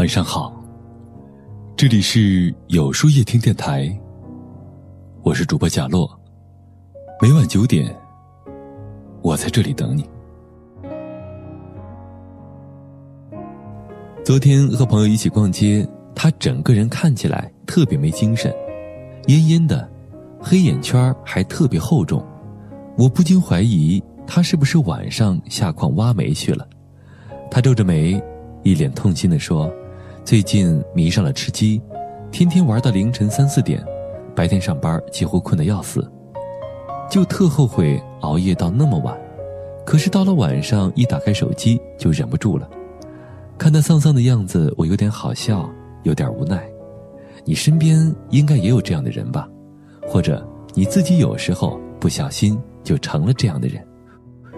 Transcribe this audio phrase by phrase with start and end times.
[0.00, 0.50] 晚上好，
[1.76, 3.94] 这里是有书夜听电台，
[5.22, 6.10] 我是主播贾洛，
[7.20, 7.94] 每晚九点，
[9.20, 10.08] 我在这里等你。
[14.24, 18.50] 昨天和朋友一起逛街，他整个人看起来特别没精神，
[19.26, 19.86] 蔫蔫的，
[20.40, 22.24] 黑眼圈还特别厚重，
[22.96, 26.66] 我不禁怀疑他是不是晚上下矿挖煤去了。
[27.50, 28.18] 他皱着眉，
[28.62, 29.70] 一脸痛心的说。
[30.24, 31.80] 最近迷上了吃鸡，
[32.30, 33.84] 天天玩到凌晨三四点，
[34.34, 36.08] 白天上班几乎困得要死，
[37.10, 39.18] 就特后悔熬夜到那么晚。
[39.84, 42.68] 可是到了晚上，一打开手机就忍不住了。
[43.58, 45.68] 看他丧丧的样子，我有点好笑，
[46.04, 46.64] 有点无奈。
[47.44, 49.48] 你身边应该也有这样的人吧？
[50.06, 53.84] 或者你自己有时候不小心就成了这样的人，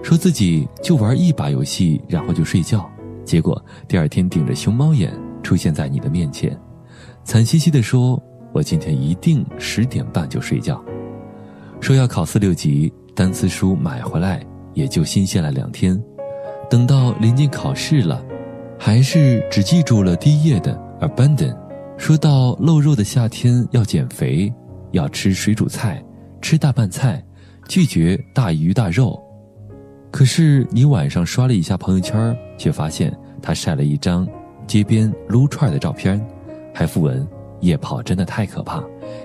[0.03, 2.87] 说自己就玩一把游戏，然后就睡觉，
[3.25, 5.11] 结果第二天顶着熊猫眼。
[5.43, 6.59] 出现在你的面前，
[7.25, 8.23] 惨兮兮地说
[8.53, 10.83] ：“我今天一定十点半就睡觉。”
[11.81, 14.41] 说要考四六级，单词书买回来
[14.75, 16.01] 也就新鲜了两天，
[16.71, 18.25] 等到临近考试了，
[18.79, 21.57] 还是只记住了第一页的 abandon。
[21.99, 24.53] 说到露肉的夏天要减肥，
[24.93, 26.03] 要吃水煮菜，
[26.41, 27.23] 吃大拌菜，
[27.69, 29.21] 拒绝大鱼大肉。
[30.11, 34.29] 可是你晚上刷了一下朋友圈，却发现他晒了一张。
[34.67, 36.25] 街边撸串的照片，
[36.73, 37.27] 还附文
[37.61, 38.83] ：“夜跑真的太可怕，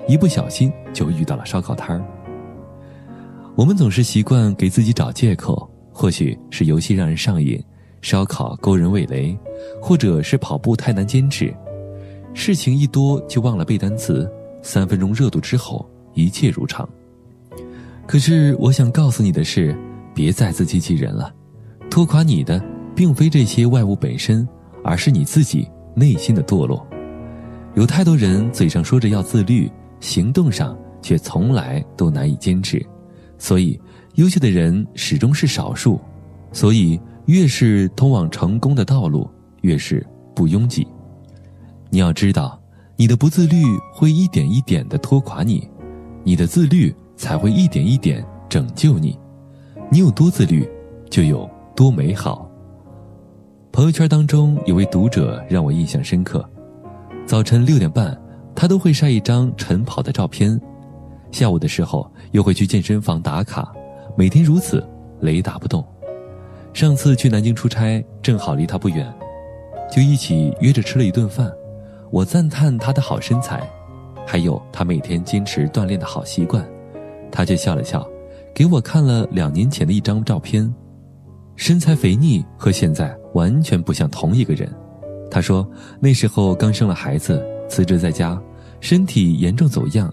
[0.07, 2.03] 一不小心就遇到了烧烤摊儿。”
[3.55, 7.63] 我们总是习惯给自己找借口，或许是游戏让人上瘾，
[8.02, 9.38] 烧烤勾人味蕾，
[9.81, 11.53] 或者是跑步太难坚持。
[12.33, 14.30] 事情一多就忘了背单词，
[14.61, 16.88] 三分钟热度之后一切如常。
[18.05, 19.75] 可是我想告诉你的是，
[20.13, 21.33] 别再自欺欺人了，
[21.89, 22.63] 拖垮你的
[22.95, 24.47] 并非这些外物本身。
[24.88, 26.88] 而是你自己内心的堕落。
[27.75, 32.83] 有太多人嘴上说着要自律，行动上却从来都难以坚持。
[33.37, 33.77] 所以，
[34.15, 35.99] 优秀的人始终是少数。
[36.53, 39.30] 所以，越是通往成功的道路，
[39.61, 40.03] 越是
[40.33, 40.87] 不拥挤。
[41.89, 42.58] 你要知道，
[42.95, 45.70] 你的不自律会一点一点的拖垮你，
[46.23, 49.20] 你的自律才会一点一点拯救你。
[49.92, 50.67] 你有多自律，
[51.09, 52.46] 就有多美好。
[53.77, 56.43] 朋友圈当中有位读者让我印象深刻，
[57.27, 58.20] 早晨六点半，
[58.55, 60.60] 他都会晒一张晨跑的照片，
[61.32, 63.71] 下午的时候又会去健身房打卡，
[64.17, 64.83] 每天如此，
[65.20, 65.86] 雷打不动。
[66.73, 69.14] 上次去南京出差，正好离他不远，
[69.92, 71.54] 就一起约着吃了一顿饭。
[72.09, 73.61] 我赞叹他的好身材，
[74.26, 76.67] 还有他每天坚持锻炼的好习惯，
[77.32, 78.04] 他却笑了笑，
[78.55, 80.67] 给我看了两年前的一张照片，
[81.58, 83.14] 身材肥腻和现在。
[83.34, 84.68] 完全不像同一个人，
[85.30, 85.70] 他说
[86.00, 88.42] 那时候刚生了孩子，辞职在家，
[88.80, 90.12] 身体严重走样，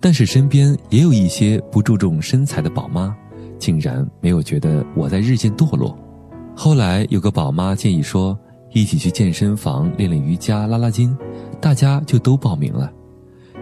[0.00, 3.16] 但是身边也有一些不注重身材的宝妈，
[3.58, 5.98] 竟然没有觉得我在日渐堕落。
[6.54, 8.38] 后来有个宝妈建议说，
[8.74, 11.16] 一起去健身房练练瑜伽、拉拉筋，
[11.58, 12.92] 大家就都报名了。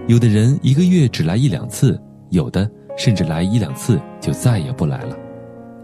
[0.08, 1.96] 有的人一个月只来一两次，
[2.30, 5.16] 有的甚至来一两次就再也不来了，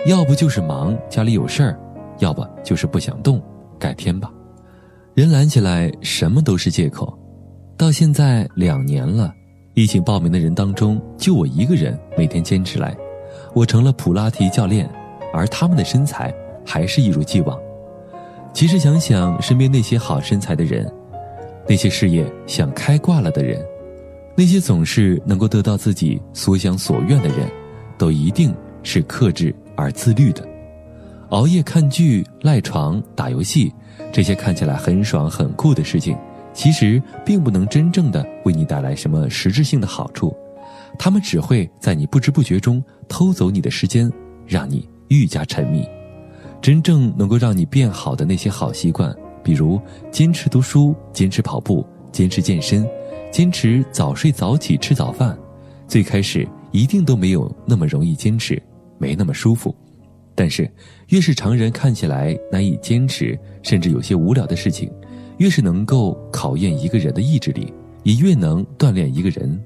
[0.06, 1.78] 要不就是忙家里有事儿。
[2.18, 3.42] 要不就是不想动，
[3.78, 4.30] 改天吧。
[5.14, 7.18] 人懒起来，什么都是借口。
[7.76, 9.32] 到现在两年了，
[9.74, 12.96] 一起报名的人当中，就我一个人每天坚持来。
[13.54, 14.88] 我成了普拉提教练，
[15.32, 16.32] 而他们的身材
[16.64, 17.58] 还是一如既往。
[18.52, 20.88] 其实想想身边那些好身材的人，
[21.68, 23.60] 那些事业想开挂了的人，
[24.36, 27.50] 那些总是能够得到自己所想所愿的人，
[27.98, 30.46] 都一定是克制而自律的。
[31.30, 33.72] 熬夜看剧、赖床、打游戏，
[34.12, 36.16] 这些看起来很爽很酷的事情，
[36.52, 40.36] 其实并不能真正的为你带来什么实质性的好处，
[40.98, 44.10] 他们只会在你不知不觉中偷走你的时间，
[44.46, 45.84] 让你愈加沉迷。
[46.60, 49.12] 真正能够让你变好的那些好习惯，
[49.42, 49.80] 比如
[50.10, 52.86] 坚持读书、坚持跑步、坚持健身、
[53.32, 55.36] 坚持早睡早起吃早饭，
[55.88, 58.62] 最开始一定都没有那么容易坚持，
[59.02, 59.74] 没那么舒服。
[60.34, 60.70] 但是，
[61.08, 64.90] 越是常人看起来难以坚持，甚至有些无聊的事情，
[65.38, 69.60] 越是能够考验一个人的意志力，也越能锻炼一个人。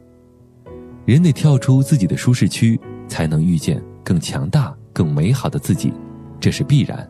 [1.05, 5.93] 人得跳出自己的舒适区，才能遇见更强大、更美好的自己，
[6.41, 7.09] 这是必然。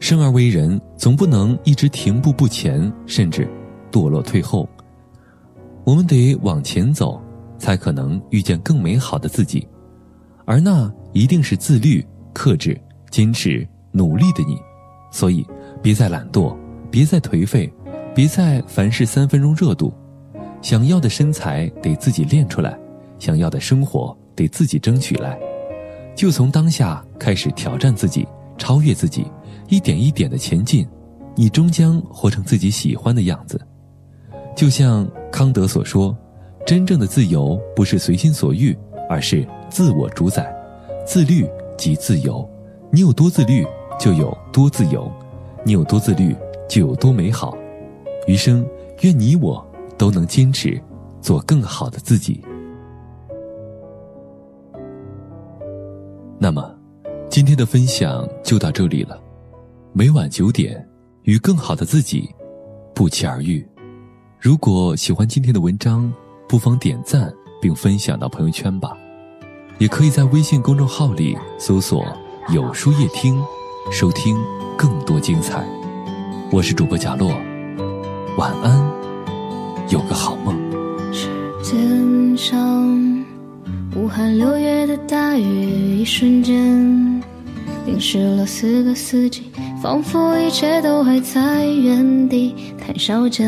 [0.00, 3.48] 生而为人，总不能一直停步不前，甚至
[3.92, 4.68] 堕落退后。
[5.84, 7.22] 我们得往前走，
[7.56, 9.66] 才可能遇见更美好的自己，
[10.48, 12.04] 而那一定是自律。
[12.34, 12.80] 克制、
[13.10, 14.56] 坚持、努力的你，
[15.10, 15.44] 所以
[15.82, 16.56] 别再懒惰，
[16.88, 17.68] 别再颓废，
[18.14, 19.92] 别再凡事三分钟热度。
[20.62, 22.78] 想要的身材得自己练出来，
[23.18, 25.36] 想要的生活得自己争取来。
[26.14, 28.24] 就从当下开始挑战自己，
[28.56, 29.26] 超越自己，
[29.68, 30.86] 一点一点的前进，
[31.34, 33.60] 你终将活成自己喜欢的样子。
[34.54, 36.16] 就像康德所说，
[36.64, 38.78] 真正的自由不是随心所欲，
[39.10, 40.54] 而是自我主宰。
[41.06, 41.48] 自律
[41.78, 42.46] 即自由，
[42.90, 43.66] 你有多自律，
[43.98, 45.10] 就有多自由；
[45.64, 46.36] 你有多自律，
[46.68, 47.56] 就有多美好。
[48.26, 48.66] 余生，
[49.00, 49.66] 愿你我
[49.96, 50.78] 都能坚持
[51.22, 52.44] 做更好的自己。
[56.38, 56.70] 那么，
[57.30, 59.18] 今天的分享就到这里了。
[59.94, 60.86] 每晚九点，
[61.22, 62.28] 与更好的自己
[62.94, 63.66] 不期而遇。
[64.38, 66.12] 如果喜欢今天的文章，
[66.46, 67.32] 不妨点赞
[67.62, 68.96] 并分享到朋友圈吧。
[69.78, 72.04] 也可以在微信公众号里搜索
[72.52, 73.40] “有书夜听”，
[73.92, 74.36] 收听
[74.76, 75.64] 更多精彩。
[76.50, 77.30] 我是主播贾洛，
[78.36, 78.76] 晚安，
[79.88, 80.56] 有个好梦。
[81.12, 81.28] 时
[81.62, 83.24] 间上，
[83.94, 87.22] 武汉六月的大雨，一瞬间
[87.86, 89.44] 淋湿了四个四季。
[89.80, 92.52] 仿佛一切都还在原地
[92.84, 93.46] 谈笑间，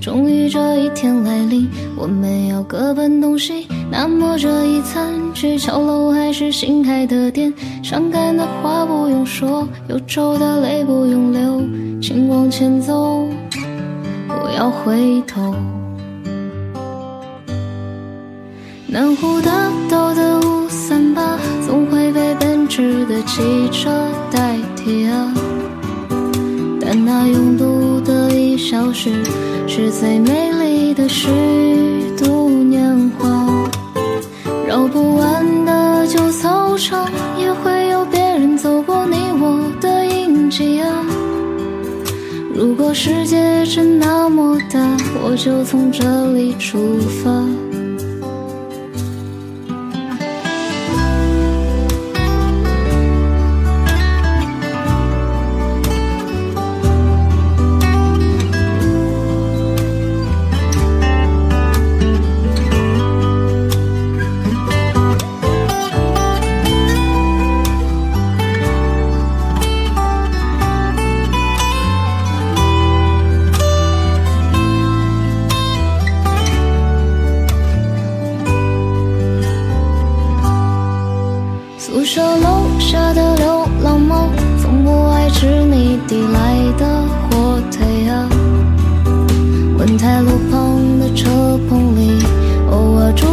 [0.00, 3.66] 终于这一天来临，我们要各奔东西。
[3.90, 7.52] 那么这一餐，去桥楼还是新开的店？
[7.82, 11.62] 伤感的话不用说，忧愁的泪不用流，
[12.00, 13.28] 请往前走，
[14.28, 15.54] 不要回头。
[18.86, 21.38] 南湖大道的五三八。
[21.70, 23.88] 总会被奔驰的汽车
[24.32, 25.32] 代替啊，
[26.80, 27.79] 但那拥堵
[28.60, 29.10] 消失，
[29.66, 31.28] 是最美丽的虚
[32.18, 33.68] 度年华。
[34.68, 41.04] 绕不完的旧操场，也会有别人走过你我的印记啊。
[42.54, 44.78] 如果世界真那么大，
[45.24, 47.69] 我就从这里出发。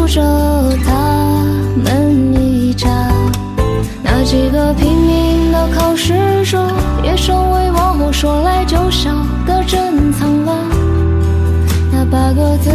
[0.07, 0.21] 着
[0.86, 1.44] 他
[1.75, 2.89] 们一家，
[4.01, 6.13] 那几个拼命的考试
[6.45, 6.65] 者，
[7.04, 9.12] 也成为往后说来就笑
[9.45, 10.56] 的珍藏了。
[11.92, 12.69] 那八个字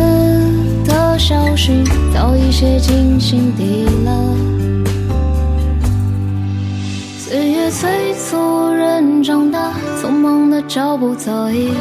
[0.85, 1.83] 的消息，
[2.13, 4.37] 早已写进心底了。
[7.19, 11.73] 岁月催促人长大，匆忙的脚步早已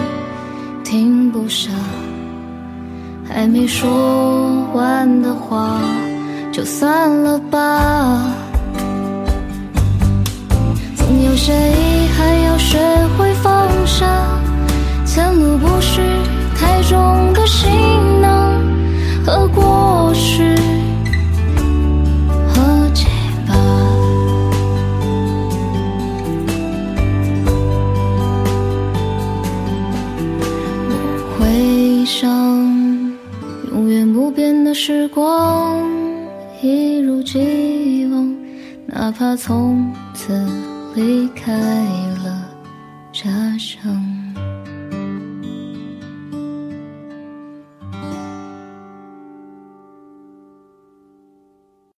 [0.83, 1.69] 停不下。
[3.33, 3.89] 还没说
[4.73, 5.79] 完的话
[6.51, 8.27] 就算了吧。
[10.95, 12.77] 总有些遗憾要学
[13.17, 14.05] 会放下。
[15.05, 16.01] 前路不是
[16.55, 17.70] 太重的行
[34.91, 35.89] 时光，
[36.61, 38.35] 一如既往，
[38.85, 40.33] 哪怕从此
[40.93, 41.53] 离开
[42.25, 42.45] 了
[43.13, 44.20] 家乡。